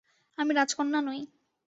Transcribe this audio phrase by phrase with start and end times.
[0.37, 1.21] আমি রাজকন্যা নই।